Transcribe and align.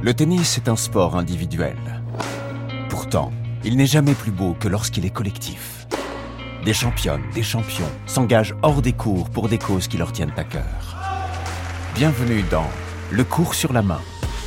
Le 0.00 0.14
tennis 0.14 0.58
est 0.58 0.68
un 0.68 0.76
sport 0.76 1.16
individuel. 1.16 1.76
Pourtant, 2.88 3.32
il 3.64 3.76
n'est 3.76 3.86
jamais 3.86 4.14
plus 4.14 4.30
beau 4.30 4.54
que 4.60 4.68
lorsqu'il 4.68 5.04
est 5.04 5.10
collectif. 5.10 5.88
Des 6.64 6.72
championnes, 6.72 7.24
des 7.34 7.42
champions 7.42 7.90
s'engagent 8.06 8.54
hors 8.62 8.80
des 8.80 8.92
cours 8.92 9.28
pour 9.28 9.48
des 9.48 9.58
causes 9.58 9.88
qui 9.88 9.96
leur 9.96 10.12
tiennent 10.12 10.32
à 10.36 10.44
cœur. 10.44 10.96
Bienvenue 11.96 12.44
dans 12.48 12.68
Le 13.10 13.24
cours 13.24 13.54
sur 13.54 13.72
la 13.72 13.82
main, 13.82 14.00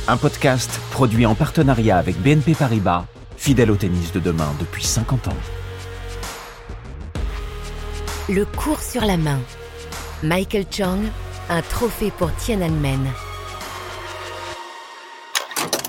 un 0.08 0.16
podcast 0.16 0.80
produit 0.90 1.26
en 1.26 1.34
partenariat 1.34 1.98
avec 1.98 2.18
BNP 2.22 2.54
Paribas, 2.54 3.04
fidèle 3.36 3.70
au 3.70 3.76
tennis 3.76 4.10
de 4.10 4.20
demain 4.20 4.54
depuis 4.58 4.84
50 4.84 5.28
ans. 5.28 5.42
Le 8.30 8.46
cours 8.46 8.80
sur 8.80 9.04
la 9.04 9.18
main. 9.18 9.40
Michael 10.22 10.64
Chang, 10.70 11.00
un 11.50 11.60
trophée 11.60 12.10
pour 12.16 12.34
Tiananmen. 12.36 13.06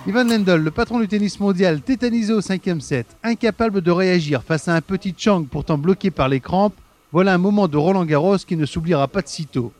Ivan 0.05 0.25
Lendl, 0.25 0.55
le 0.55 0.71
patron 0.71 0.99
du 0.99 1.07
tennis 1.07 1.39
mondial, 1.39 1.79
tétanisé 1.79 2.33
au 2.33 2.41
cinquième 2.41 2.81
set, 2.81 3.07
incapable 3.23 3.79
de 3.79 3.89
réagir 3.89 4.43
face 4.43 4.67
à 4.67 4.75
un 4.75 4.81
petit 4.81 5.15
Chang 5.17 5.45
pourtant 5.49 5.77
bloqué 5.77 6.11
par 6.11 6.27
les 6.27 6.41
crampes, 6.41 6.75
voilà 7.13 7.33
un 7.33 7.37
moment 7.37 7.69
de 7.69 7.77
Roland 7.77 8.03
Garros 8.03 8.39
qui 8.39 8.57
ne 8.57 8.65
s'oubliera 8.65 9.07
pas 9.07 9.21
de 9.21 9.29
sitôt. 9.29 9.71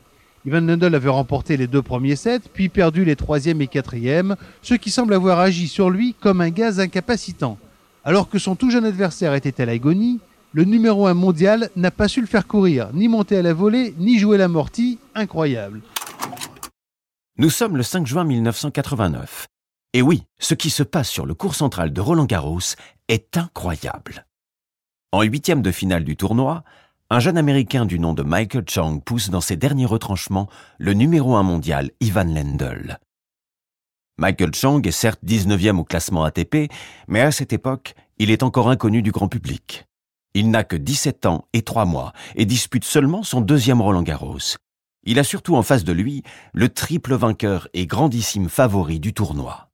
Ivan 0.46 0.62
Lendl 0.62 0.94
avait 0.94 1.10
remporté 1.10 1.58
les 1.58 1.66
deux 1.66 1.82
premiers 1.82 2.16
sets, 2.16 2.48
puis 2.54 2.70
perdu 2.70 3.04
les 3.04 3.16
troisième 3.16 3.60
et 3.60 3.66
quatrième, 3.66 4.36
ce 4.62 4.72
qui 4.72 4.90
semble 4.90 5.12
avoir 5.12 5.40
agi 5.40 5.68
sur 5.68 5.90
lui 5.90 6.14
comme 6.18 6.40
un 6.40 6.48
gaz 6.48 6.80
incapacitant. 6.80 7.58
Alors 8.02 8.30
que 8.30 8.38
son 8.38 8.56
tout 8.56 8.70
jeune 8.70 8.86
adversaire 8.86 9.34
était 9.34 9.60
à 9.60 9.66
l'agonie, 9.66 10.20
le 10.54 10.64
numéro 10.64 11.06
un 11.06 11.14
mondial 11.14 11.68
n'a 11.76 11.90
pas 11.90 12.08
su 12.08 12.22
le 12.22 12.26
faire 12.26 12.46
courir, 12.46 12.88
ni 12.94 13.08
monter 13.08 13.36
à 13.36 13.42
la 13.42 13.52
volée, 13.52 13.92
ni 13.98 14.18
jouer 14.18 14.38
l'amorti, 14.38 14.98
incroyable. 15.14 15.82
Nous 17.36 17.50
sommes 17.50 17.76
le 17.76 17.82
5 17.82 18.06
juin 18.06 18.24
1989. 18.24 19.48
Et 19.96 20.02
oui, 20.02 20.24
ce 20.40 20.54
qui 20.54 20.70
se 20.70 20.82
passe 20.82 21.08
sur 21.08 21.24
le 21.24 21.34
cours 21.34 21.54
central 21.54 21.92
de 21.92 22.00
Roland 22.00 22.24
Garros 22.24 22.58
est 23.06 23.36
incroyable. 23.36 24.26
En 25.12 25.22
huitième 25.22 25.62
de 25.62 25.70
finale 25.70 26.02
du 26.02 26.16
tournoi, 26.16 26.64
un 27.10 27.20
jeune 27.20 27.38
Américain 27.38 27.86
du 27.86 28.00
nom 28.00 28.12
de 28.12 28.24
Michael 28.24 28.64
Chang 28.68 28.98
pousse 28.98 29.30
dans 29.30 29.40
ses 29.40 29.56
derniers 29.56 29.86
retranchements 29.86 30.48
le 30.78 30.94
numéro 30.94 31.36
un 31.36 31.44
mondial 31.44 31.92
Ivan 32.00 32.24
Lendl. 32.24 32.98
Michael 34.18 34.52
Chang 34.52 34.82
est 34.82 34.90
certes 34.90 35.20
19e 35.24 35.78
au 35.78 35.84
classement 35.84 36.24
ATP, 36.24 36.72
mais 37.06 37.20
à 37.20 37.30
cette 37.30 37.52
époque, 37.52 37.94
il 38.18 38.32
est 38.32 38.42
encore 38.42 38.70
inconnu 38.70 39.00
du 39.00 39.12
grand 39.12 39.28
public. 39.28 39.86
Il 40.34 40.50
n'a 40.50 40.64
que 40.64 40.74
17 40.74 41.26
ans 41.26 41.46
et 41.52 41.62
3 41.62 41.84
mois 41.84 42.12
et 42.34 42.46
dispute 42.46 42.84
seulement 42.84 43.22
son 43.22 43.40
deuxième 43.40 43.80
Roland 43.80 44.02
Garros. 44.02 44.56
Il 45.04 45.20
a 45.20 45.24
surtout 45.24 45.54
en 45.54 45.62
face 45.62 45.84
de 45.84 45.92
lui 45.92 46.24
le 46.52 46.68
triple 46.68 47.14
vainqueur 47.14 47.68
et 47.74 47.86
grandissime 47.86 48.48
favori 48.48 48.98
du 48.98 49.14
tournoi. 49.14 49.70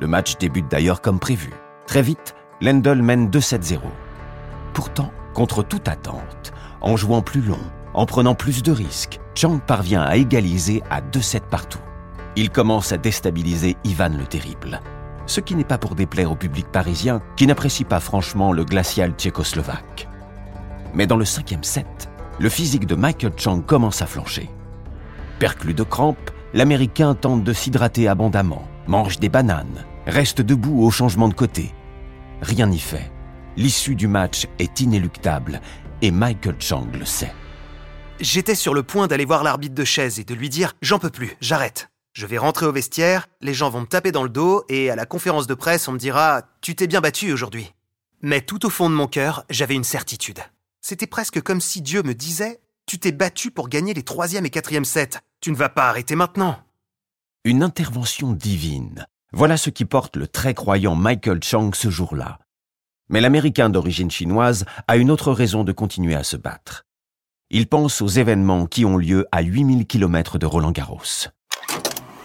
Le 0.00 0.06
match 0.06 0.38
débute 0.38 0.70
d'ailleurs 0.70 1.02
comme 1.02 1.18
prévu. 1.18 1.50
Très 1.86 2.00
vite, 2.00 2.34
Lendl 2.62 3.02
mène 3.02 3.28
2-7-0. 3.28 3.80
Pourtant, 4.72 5.12
contre 5.34 5.62
toute 5.62 5.88
attente, 5.88 6.54
en 6.80 6.96
jouant 6.96 7.20
plus 7.20 7.42
long, 7.42 7.60
en 7.92 8.06
prenant 8.06 8.34
plus 8.34 8.62
de 8.62 8.72
risques, 8.72 9.20
Chang 9.34 9.58
parvient 9.58 10.00
à 10.00 10.16
égaliser 10.16 10.82
à 10.88 11.02
2-7 11.02 11.40
partout. 11.50 11.82
Il 12.34 12.48
commence 12.48 12.92
à 12.92 12.96
déstabiliser 12.96 13.76
Ivan 13.84 14.08
le 14.16 14.24
Terrible. 14.24 14.80
Ce 15.26 15.40
qui 15.40 15.54
n'est 15.54 15.64
pas 15.64 15.76
pour 15.76 15.94
déplaire 15.94 16.32
au 16.32 16.36
public 16.36 16.66
parisien 16.72 17.20
qui 17.36 17.46
n'apprécie 17.46 17.84
pas 17.84 18.00
franchement 18.00 18.52
le 18.52 18.64
glacial 18.64 19.12
tchécoslovaque. 19.12 20.08
Mais 20.94 21.06
dans 21.06 21.18
le 21.18 21.26
cinquième 21.26 21.62
set, 21.62 22.08
le 22.38 22.48
physique 22.48 22.86
de 22.86 22.94
Michael 22.94 23.34
Chang 23.36 23.60
commence 23.60 24.00
à 24.00 24.06
flancher. 24.06 24.48
Perclus 25.38 25.74
de 25.74 25.82
crampes, 25.82 26.30
l'Américain 26.54 27.14
tente 27.14 27.44
de 27.44 27.52
s'hydrater 27.52 28.08
abondamment, 28.08 28.64
mange 28.86 29.18
des 29.18 29.28
bananes, 29.28 29.84
reste 30.06 30.40
debout 30.40 30.82
au 30.82 30.90
changement 30.90 31.28
de 31.28 31.34
côté. 31.34 31.74
Rien 32.42 32.66
n'y 32.66 32.78
fait. 32.78 33.10
L'issue 33.56 33.94
du 33.94 34.08
match 34.08 34.46
est 34.58 34.80
inéluctable 34.80 35.60
et 36.02 36.10
Michael 36.10 36.56
Chang 36.58 36.86
le 36.92 37.04
sait. 37.04 37.32
J'étais 38.20 38.54
sur 38.54 38.74
le 38.74 38.82
point 38.82 39.06
d'aller 39.06 39.24
voir 39.24 39.42
l'arbitre 39.42 39.74
de 39.74 39.84
chaise 39.84 40.18
et 40.18 40.24
de 40.24 40.34
lui 40.34 40.48
dire 40.48 40.74
J'en 40.82 40.98
peux 40.98 41.10
plus, 41.10 41.36
j'arrête. 41.40 41.88
Je 42.12 42.26
vais 42.26 42.38
rentrer 42.38 42.66
au 42.66 42.72
vestiaire, 42.72 43.28
les 43.40 43.54
gens 43.54 43.70
vont 43.70 43.82
me 43.82 43.86
taper 43.86 44.12
dans 44.12 44.24
le 44.24 44.28
dos 44.28 44.64
et 44.68 44.90
à 44.90 44.96
la 44.96 45.06
conférence 45.06 45.46
de 45.46 45.54
presse, 45.54 45.88
on 45.88 45.92
me 45.92 45.98
dira 45.98 46.42
Tu 46.60 46.74
t'es 46.74 46.86
bien 46.86 47.00
battu 47.00 47.32
aujourd'hui. 47.32 47.72
Mais 48.20 48.40
tout 48.40 48.66
au 48.66 48.70
fond 48.70 48.90
de 48.90 48.94
mon 48.94 49.06
cœur, 49.06 49.44
j'avais 49.48 49.74
une 49.74 49.84
certitude. 49.84 50.40
C'était 50.80 51.06
presque 51.06 51.40
comme 51.40 51.60
si 51.60 51.80
Dieu 51.80 52.02
me 52.02 52.14
disait 52.14 52.60
Tu 52.84 52.98
t'es 52.98 53.12
battu 53.12 53.50
pour 53.50 53.68
gagner 53.68 53.94
les 53.94 54.02
troisième 54.02 54.44
et 54.44 54.50
quatrième 54.50 54.84
sets. 54.84 55.20
Tu 55.40 55.50
ne 55.50 55.56
vas 55.56 55.68
pas 55.68 55.88
arrêter 55.88 56.16
maintenant. 56.16 56.58
Une 57.44 57.62
intervention 57.62 58.32
divine, 58.32 59.06
voilà 59.32 59.56
ce 59.56 59.70
qui 59.70 59.84
porte 59.84 60.16
le 60.16 60.26
très 60.26 60.54
croyant 60.54 60.96
Michael 60.96 61.42
Chang 61.42 61.70
ce 61.72 61.88
jour-là. 61.88 62.38
Mais 63.08 63.20
l'Américain 63.20 63.70
d'origine 63.70 64.10
chinoise 64.10 64.64
a 64.88 64.96
une 64.96 65.10
autre 65.10 65.32
raison 65.32 65.62
de 65.62 65.72
continuer 65.72 66.16
à 66.16 66.24
se 66.24 66.36
battre. 66.36 66.84
Il 67.50 67.68
pense 67.68 68.02
aux 68.02 68.08
événements 68.08 68.66
qui 68.66 68.84
ont 68.84 68.96
lieu 68.96 69.26
à 69.30 69.42
8000 69.42 69.86
km 69.86 70.38
de 70.38 70.46
Roland 70.46 70.72
Garros. 70.72 71.28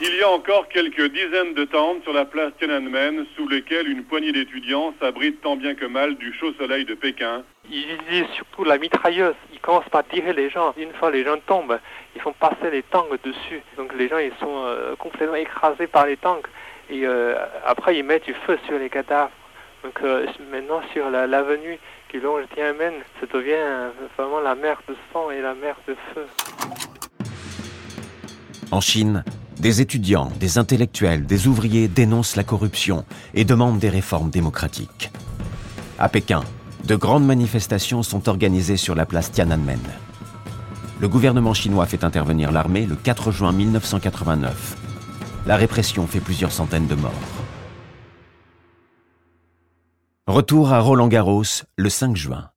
Il 0.02 0.16
y 0.16 0.24
a 0.24 0.30
encore 0.30 0.68
quelques 0.68 1.12
dizaines 1.12 1.54
de 1.54 1.66
tentes 1.66 2.04
sur 2.04 2.14
la 2.14 2.26
place 2.26 2.52
Tiananmen 2.60 3.26
sous 3.36 3.48
lesquelles 3.48 3.88
une 3.88 4.04
poignée 4.04 4.32
d'étudiants 4.32 4.94
s'abrite 5.00 5.42
tant 5.42 5.56
bien 5.56 5.74
que 5.74 5.86
mal 5.86 6.16
du 6.16 6.34
chaud 6.34 6.54
soleil 6.60 6.86
de 6.86 6.96
Pékin. 6.96 7.44
Ils 7.72 7.94
utilisent 7.94 8.34
surtout 8.36 8.64
la 8.64 8.78
mitrailleuse. 8.78 9.36
Ils 9.54 9.60
commencent 9.60 9.90
par 9.90 10.08
tirer 10.08 10.34
les 10.34 10.50
gens. 10.50 10.74
Une 10.78 10.92
fois 10.94 11.12
les 11.12 11.24
gens 11.24 11.38
tombent, 11.48 11.80
ils 12.16 12.22
font 12.22 12.34
passer 12.34 12.70
les 12.72 12.84
tanks 12.84 13.24
dessus. 13.24 13.62
Donc 13.78 13.94
les 13.96 14.10
gens 14.10 14.18
ils 14.18 14.34
sont 14.40 14.66
euh, 14.66 14.96
complètement 14.98 15.36
écrasés 15.36 15.88
par 15.88 16.06
les 16.06 16.18
tanks. 16.18 16.48
Et 16.90 17.06
euh, 17.06 17.36
après, 17.66 17.98
ils 17.98 18.04
mettent 18.04 18.26
du 18.26 18.34
feu 18.46 18.58
sur 18.68 18.78
les 18.78 18.90
cadavres. 18.90 19.32
Donc 19.84 20.00
euh, 20.04 20.26
maintenant, 20.52 20.82
sur 20.94 21.10
l'avenue 21.10 21.80
qui 22.10 22.20
longe 22.20 22.44
Tiananmen, 22.54 22.94
ça 23.20 23.28
devient 23.32 23.54
euh, 23.54 23.90
vraiment 24.18 24.40
la 24.40 24.56
mer 24.56 24.82
de 24.88 24.96
sang 25.12 25.30
et 25.32 25.42
la 25.42 25.54
mer 25.54 25.76
de 25.88 25.96
feu. 26.14 26.26
En 28.72 28.82
Chine, 28.82 29.24
des 29.60 29.82
étudiants, 29.82 30.32
des 30.40 30.58
intellectuels, 30.58 31.26
des 31.26 31.48
ouvriers 31.48 31.88
dénoncent 31.88 32.36
la 32.36 32.44
corruption 32.44 33.06
et 33.34 33.46
demandent 33.46 33.80
des 33.80 33.90
réformes 33.90 34.30
démocratiques. 34.30 35.12
À 36.00 36.10
Pékin, 36.10 36.44
de 36.84 36.96
grandes 36.96 37.26
manifestations 37.26 38.04
sont 38.04 38.28
organisées 38.28 38.78
sur 38.78 38.96
la 38.96 39.06
place 39.06 39.32
Tiananmen. 39.32 39.80
Le 41.00 41.08
gouvernement 41.08 41.54
chinois 41.54 41.86
fait 41.86 42.04
intervenir 42.04 42.52
l'armée 42.52 42.86
le 42.86 42.96
4 42.96 43.32
juin 43.32 43.52
1989 43.52 44.85
la 45.46 45.56
répression 45.56 46.08
fait 46.08 46.20
plusieurs 46.20 46.52
centaines 46.52 46.88
de 46.88 46.96
morts. 46.96 47.12
Retour 50.28 50.74
à 50.74 50.80
Roland 50.80 51.08
Garros 51.08 51.44
le 51.78 51.90
5 51.90 52.16
juin. 52.16 52.50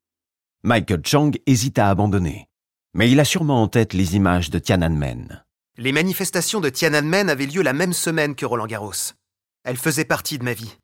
Michael 0.62 1.03
Chang 1.04 1.32
hésite 1.47 1.78
à 1.78 1.91
abandonner, 1.91 2.49
mais 2.94 3.10
il 3.10 3.21
a 3.21 3.25
sûrement 3.25 3.62
en 3.62 3.69
tête 3.69 3.93
les 3.93 4.16
images 4.16 4.50
de 4.50 4.59
Tiananmen. 4.59 5.44
Les 5.76 5.93
manifestations 5.93 6.60
de 6.60 6.71
Tiananmen 6.71 7.28
avaient 7.28 7.47
lieu 7.47 7.62
la 7.62 7.72
même 7.72 7.93
semaine 7.93 8.34
que 8.34 8.47
Roland 8.47 8.66
Garros. 8.66 9.12
Elles 9.65 9.76
faisaient 9.76 10.05
partie 10.05 10.38
de 10.38 10.44
ma 10.44 10.55
vie. 10.55 10.76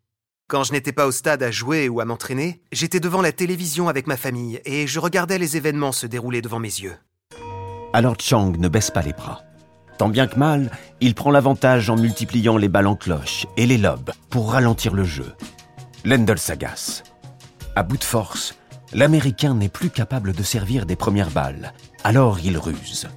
Quand 0.47 0.62
je 0.62 0.72
n'étais 0.72 0.92
pas 0.92 1.06
au 1.06 1.10
stade 1.10 1.42
à 1.42 1.50
jouer 1.50 1.88
ou 1.88 2.00
à 2.00 2.04
m'entraîner, 2.04 2.62
j'étais 2.71 3.00
devant 3.00 3.22
la 3.22 3.32
télévision 3.32 3.88
avec 3.88 4.06
ma 4.06 4.19
famille 4.19 4.60
et 4.66 4.86
je 4.86 5.00
regardais 5.00 5.38
les 5.38 5.56
événements 5.56 5.92
se 5.92 6.06
dérouler 6.06 6.42
devant 6.42 6.60
mes 6.60 6.69
yeux. 6.69 6.94
Alors 7.94 8.16
Chang 8.21 8.53
ne 8.59 8.69
baisse 8.69 8.91
pas 8.91 9.03
les 9.03 9.15
bras. 9.15 9.42
Tant 9.99 10.09
bien 10.09 10.27
que 10.27 10.38
mal, 10.38 10.71
il 11.00 11.15
prend 11.15 11.31
l'avantage 11.31 11.88
en 11.88 11.97
multipliant 11.97 12.56
les 12.56 12.69
balles 12.69 12.88
en 12.88 12.97
cloche 12.97 13.47
et 13.56 13.66
les 13.66 13.78
lobes 13.78 14.10
pour 14.28 14.53
ralentir 14.53 14.93
le 14.93 15.05
jeu. 15.05 15.34
Lendl 16.05 16.38
s'agace. 16.38 17.05
À 17.77 17.82
bout 17.82 17.97
de 17.97 18.04
force, 18.04 18.54
l'Américain 18.93 19.54
n'est 19.54 19.69
plus 19.69 19.91
capable 19.91 20.33
de 20.33 20.43
servir 20.43 20.84
des 20.87 20.97
premières 20.97 21.31
balles, 21.31 21.72
alors 22.03 22.41
il 22.41 22.59
ruse. 22.59 23.09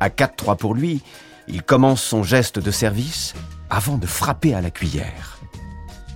À 0.00 0.08
4-3 0.08 0.56
pour 0.56 0.74
lui, 0.74 1.02
il 1.48 1.62
commence 1.62 2.02
son 2.02 2.22
geste 2.22 2.58
de 2.58 2.70
service 2.70 3.34
avant 3.70 3.98
de 3.98 4.06
frapper 4.06 4.54
à 4.54 4.60
la 4.60 4.70
cuillère. 4.70 5.38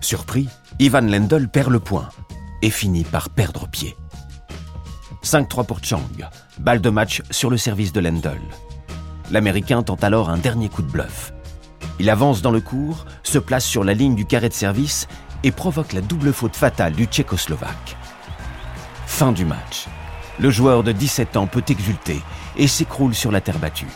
Surpris, 0.00 0.48
Ivan 0.78 1.02
Lendl 1.02 1.48
perd 1.48 1.70
le 1.70 1.80
point 1.80 2.08
et 2.62 2.70
finit 2.70 3.04
par 3.04 3.30
perdre 3.30 3.68
pied. 3.68 3.96
5-3 5.22 5.66
pour 5.66 5.84
Chang, 5.84 6.02
balle 6.58 6.80
de 6.80 6.90
match 6.90 7.22
sur 7.30 7.50
le 7.50 7.58
service 7.58 7.92
de 7.92 8.00
Lendl. 8.00 8.40
L'Américain 9.30 9.82
tente 9.82 10.02
alors 10.02 10.28
un 10.30 10.38
dernier 10.38 10.68
coup 10.68 10.82
de 10.82 10.90
bluff. 10.90 11.32
Il 11.98 12.10
avance 12.10 12.42
dans 12.42 12.50
le 12.50 12.60
cours, 12.60 13.06
se 13.22 13.38
place 13.38 13.64
sur 13.64 13.84
la 13.84 13.94
ligne 13.94 14.14
du 14.14 14.26
carré 14.26 14.48
de 14.48 14.54
service 14.54 15.06
et 15.42 15.52
provoque 15.52 15.92
la 15.92 16.00
double 16.00 16.32
faute 16.32 16.56
fatale 16.56 16.94
du 16.94 17.04
Tchécoslovaque. 17.04 17.96
Fin 19.06 19.32
du 19.32 19.44
match. 19.44 19.86
Le 20.38 20.50
joueur 20.50 20.82
de 20.82 20.92
17 20.92 21.36
ans 21.36 21.46
peut 21.46 21.62
exulter 21.68 22.20
et 22.56 22.66
s'écroule 22.66 23.14
sur 23.14 23.30
la 23.30 23.40
terre 23.40 23.58
battue. 23.58 23.86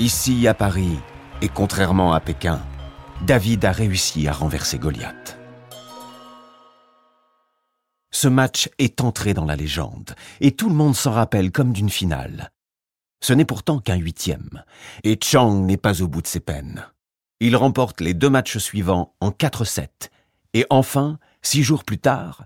Ici, 0.00 0.46
à 0.48 0.54
Paris, 0.54 0.98
et 1.42 1.48
contrairement 1.48 2.12
à 2.12 2.20
Pékin, 2.20 2.60
David 3.22 3.64
a 3.64 3.72
réussi 3.72 4.26
à 4.28 4.32
renverser 4.32 4.78
Goliath. 4.78 5.38
Ce 8.10 8.28
match 8.28 8.68
est 8.78 9.00
entré 9.00 9.34
dans 9.34 9.44
la 9.44 9.56
légende, 9.56 10.14
et 10.40 10.52
tout 10.52 10.68
le 10.68 10.74
monde 10.74 10.96
s'en 10.96 11.12
rappelle 11.12 11.52
comme 11.52 11.72
d'une 11.72 11.90
finale. 11.90 12.50
Ce 13.22 13.32
n'est 13.32 13.44
pourtant 13.44 13.78
qu'un 13.78 13.96
huitième, 13.96 14.64
et 15.04 15.18
Chang 15.22 15.60
n'est 15.60 15.76
pas 15.76 16.02
au 16.02 16.08
bout 16.08 16.22
de 16.22 16.26
ses 16.26 16.40
peines. 16.40 16.86
Il 17.40 17.54
remporte 17.54 18.00
les 18.00 18.14
deux 18.14 18.30
matchs 18.30 18.58
suivants 18.58 19.14
en 19.20 19.30
4-7, 19.30 19.88
et 20.54 20.66
enfin, 20.70 21.18
six 21.42 21.62
jours 21.62 21.84
plus 21.84 21.98
tard, 21.98 22.44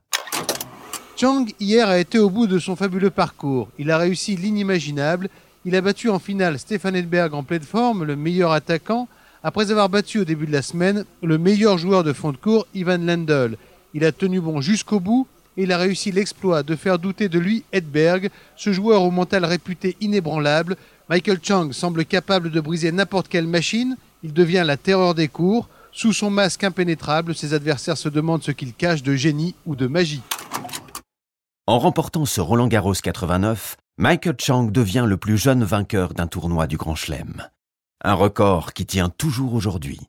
Chang 1.17 1.47
hier 1.61 1.89
a 1.89 1.99
été 1.99 2.19
au 2.19 2.29
bout 2.29 2.49
de 2.49 2.59
son 2.59 2.75
fabuleux 2.75 3.11
parcours. 3.11 3.69
Il 3.79 3.93
a 3.93 3.99
réussi 3.99 4.35
l'inimaginable. 4.35 5.29
Il 5.65 5.77
a 5.77 5.81
battu 5.81 6.11
en 6.11 6.19
finale 6.19 6.59
Stefan 6.59 6.97
Edberg 6.97 7.35
en 7.35 7.45
pleine 7.45 7.63
forme, 7.63 8.03
le 8.03 8.17
meilleur 8.17 8.51
attaquant, 8.51 9.07
après 9.45 9.71
avoir 9.71 9.89
battu 9.89 10.19
au 10.19 10.25
début 10.25 10.47
de 10.47 10.53
la 10.53 10.61
semaine 10.61 11.05
le 11.23 11.39
meilleur 11.39 11.79
joueur 11.79 12.03
de 12.03 12.13
fond 12.13 12.33
de 12.33 12.37
cours, 12.37 12.67
Ivan 12.75 12.99
Lendl. 12.99 13.57
Il 13.95 14.05
a 14.05 14.11
tenu 14.11 14.41
bon 14.41 14.61
jusqu'au 14.61 14.99
bout 14.99 15.29
il 15.57 15.73
a 15.73 15.79
réussi 15.79 16.11
l'exploit 16.13 16.63
de 16.63 16.77
faire 16.77 16.99
douter 16.99 17.29
de 17.29 17.39
lui 17.39 17.65
Edberg, 17.73 18.31
ce 18.57 18.73
joueur 18.73 19.03
au 19.03 19.11
mental 19.11 19.45
réputé 19.45 19.97
inébranlable. 20.01 20.77
Michael 21.09 21.39
Chang 21.43 21.73
semble 21.73 22.05
capable 22.05 22.51
de 22.51 22.61
briser 22.61 22.93
n'importe 22.93 23.29
quelle 23.29 23.47
machine. 23.47 23.97
Il 24.23 24.33
devient 24.33 24.65
la 24.67 24.77
terreur 24.77 25.15
des 25.15 25.29
cours. 25.29 25.69
Sous 25.93 26.13
son 26.13 26.31
masque 26.31 26.65
impénétrable, 26.65 27.35
ses 27.35 27.55
adversaires 27.55 27.99
se 27.99 28.09
demandent 28.09 28.43
ce 28.43 28.51
qu'il 28.51 28.75
cache 28.75 29.03
de 29.03 29.15
génie 29.15 29.55
ou 29.65 29.77
de 29.77 29.87
magie. 29.87 30.23
En 31.67 31.79
remportant 31.79 32.25
ce 32.25 32.41
Roland 32.41 32.67
Garros 32.67 32.95
89, 32.95 33.77
Michael 33.97 34.37
Chang 34.41 34.65
devient 34.65 35.05
le 35.07 35.17
plus 35.17 35.39
jeune 35.39 35.63
vainqueur 35.63 36.15
d'un 36.15 36.27
tournoi 36.27 36.67
du 36.67 36.77
Grand 36.77 36.97
Chelem. 36.97 37.49
Un 38.03 38.15
record 38.15 38.73
qui 38.73 38.87
tient 38.87 39.09
toujours 39.09 39.55
aujourd'hui. 39.55 40.01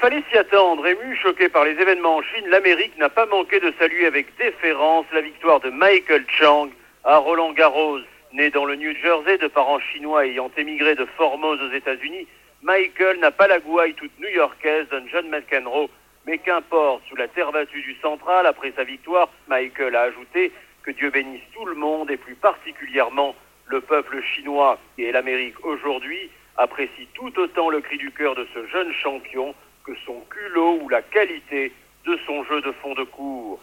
Fallait 0.00 0.22
s'y 0.30 0.38
attendre. 0.38 0.86
Ému, 0.86 1.14
choqué 1.14 1.50
par 1.50 1.66
les 1.66 1.72
événements 1.72 2.16
en 2.16 2.22
Chine, 2.22 2.46
l'Amérique 2.48 2.96
n'a 2.96 3.10
pas 3.10 3.26
manqué 3.26 3.60
de 3.60 3.70
saluer 3.78 4.06
avec 4.06 4.34
déférence 4.38 5.04
la 5.12 5.20
victoire 5.20 5.60
de 5.60 5.68
Michael 5.68 6.24
Chang 6.26 6.70
à 7.04 7.18
Roland 7.18 7.52
Garros. 7.52 7.98
Né 8.32 8.48
dans 8.48 8.64
le 8.64 8.76
New 8.76 8.94
Jersey 8.96 9.36
de 9.36 9.46
parents 9.46 9.78
chinois 9.78 10.24
ayant 10.24 10.50
émigré 10.56 10.94
de 10.94 11.04
Formose 11.04 11.60
aux 11.60 11.72
États-Unis, 11.74 12.26
Michael 12.62 13.18
n'a 13.18 13.30
pas 13.30 13.46
la 13.46 13.58
gouaille 13.58 13.92
toute 13.92 14.18
new-yorkaise 14.18 14.88
d'un 14.88 15.06
John 15.08 15.28
McEnroe 15.28 15.90
mais 16.26 16.38
qu'importe, 16.38 17.02
sous 17.06 17.16
la 17.16 17.28
terre 17.28 17.52
battue 17.52 17.82
du 17.82 17.94
central, 18.00 18.46
après 18.46 18.72
sa 18.76 18.84
victoire, 18.84 19.28
Michael 19.48 19.96
a 19.96 20.02
ajouté 20.02 20.50
que 20.82 20.92
Dieu 20.92 21.10
bénisse 21.10 21.42
tout 21.52 21.66
le 21.66 21.74
monde 21.74 22.10
et 22.10 22.16
plus 22.16 22.36
particulièrement 22.36 23.34
le 23.66 23.82
peuple 23.82 24.22
chinois 24.22 24.78
est 24.98 25.12
l'Amérique 25.12 25.62
aujourd'hui 25.62 26.30
apprécie 26.56 27.08
tout 27.12 27.38
autant 27.38 27.68
le 27.68 27.80
cri 27.80 27.98
du 27.98 28.10
cœur 28.10 28.34
de 28.34 28.46
ce 28.54 28.66
jeune 28.68 28.92
champion 28.94 29.54
que 29.84 29.92
son 30.06 30.20
culot 30.30 30.80
ou 30.82 30.88
la 30.88 31.02
qualité 31.02 31.72
de 32.06 32.18
son 32.26 32.44
jeu 32.44 32.60
de 32.62 32.72
fond 32.82 32.94
de 32.94 33.04
cours. 33.04 33.58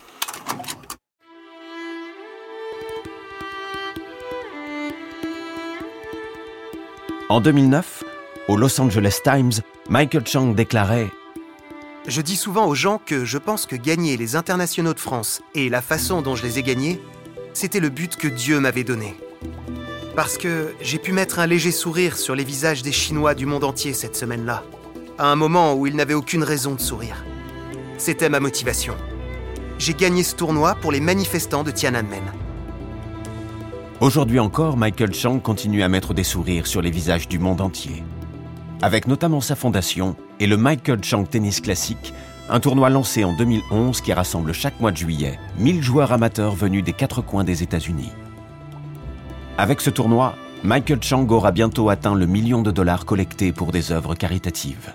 En 7.30 7.42
2009, 7.42 8.04
au 8.48 8.56
Los 8.56 8.80
Angeles 8.80 9.20
Times, 9.24 9.62
Michael 9.90 10.26
Chang 10.26 10.54
déclarait 10.54 11.08
je 12.08 12.22
dis 12.22 12.38
souvent 12.38 12.68
aux 12.68 12.76
gens 12.76 13.02
que 13.06 13.26
je 13.26 13.38
pense 13.38 13.66
que 13.66 13.76
gagner 13.76 14.16
les 14.16 14.38
internationaux 14.38 14.94
de 14.94 15.00
France 15.00 15.42
et 15.56 15.68
la 15.68 15.82
façon 15.82 16.22
dont 16.22 16.36
je 16.36 16.44
les 16.44 16.58
ai 16.58 16.64
gagnés, 16.64 17.02
c'était 17.54 17.82
le 17.82 17.90
but 17.90 18.16
que 18.16 18.30
Dieu 18.30 18.62
m'avait 18.62 18.86
donné. 18.86 19.14
Parce 20.16 20.38
que 20.38 20.74
j'ai 20.80 21.00
pu 21.00 21.12
mettre 21.12 21.40
un 21.40 21.48
léger 21.48 21.72
sourire 21.72 22.18
sur 22.18 22.34
les 22.34 22.46
visages 22.46 22.82
des 22.82 22.94
Chinois 22.94 23.36
du 23.36 23.46
monde 23.46 23.66
entier 23.66 23.92
cette 23.92 24.16
semaine-là, 24.16 24.64
à 25.18 25.32
un 25.32 25.36
moment 25.36 25.74
où 25.76 25.88
ils 25.88 25.96
n'avaient 25.96 26.14
aucune 26.14 26.44
raison 26.44 26.76
de 26.76 26.82
sourire. 26.82 27.24
C'était 27.98 28.30
ma 28.30 28.40
motivation. 28.40 28.96
J'ai 29.80 29.94
gagné 29.94 30.24
ce 30.24 30.36
tournoi 30.36 30.76
pour 30.76 30.92
les 30.92 31.00
manifestants 31.00 31.64
de 31.64 31.72
Tiananmen. 31.72 32.24
Aujourd'hui 34.00 34.40
encore, 34.40 34.78
Michael 34.78 35.14
Chang 35.14 35.40
continue 35.40 35.84
à 35.84 35.90
mettre 35.90 36.14
des 36.14 36.24
sourires 36.24 36.68
sur 36.68 36.82
les 36.82 36.92
visages 36.92 37.28
du 37.28 37.40
monde 37.40 37.62
entier 37.62 38.04
avec 38.82 39.08
notamment 39.08 39.42
sa 39.42 39.56
fondation 39.56 40.16
et 40.40 40.48
le 40.48 40.58
Michael 40.58 41.04
Chang 41.04 41.24
Tennis 41.24 41.62
Classic, 41.62 42.14
un 42.50 42.60
tournoi 42.60 42.90
lancé 42.90 43.24
en 43.24 43.34
2011 43.34 44.02
qui 44.02 44.14
rassemble 44.14 44.54
chaque 44.54 44.80
mois 44.80 44.92
de 44.92 44.98
juillet 44.98 45.40
1000 45.58 45.82
joueurs 45.82 46.12
amateurs 46.12 46.56
venus 46.56 46.84
des 46.84 46.94
quatre 46.94 47.22
coins 47.22 47.44
des 47.44 47.64
États-Unis. 47.64 48.12
Avec 49.58 49.82
ce 49.82 49.90
tournoi, 49.90 50.36
Michael 50.64 51.02
Chang 51.02 51.28
aura 51.30 51.52
bientôt 51.52 51.90
atteint 51.90 52.16
le 52.16 52.26
million 52.26 52.62
de 52.62 52.72
dollars 52.72 53.06
collectés 53.06 53.52
pour 53.52 53.72
des 53.72 53.92
œuvres 53.92 54.16
caritatives. 54.16 54.94